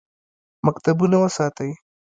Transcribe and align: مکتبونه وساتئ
مکتبونه 0.65 1.17
وساتئ 1.23 1.71